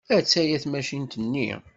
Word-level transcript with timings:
Attaya 0.17 0.57
tmacint-nni. 0.63 1.49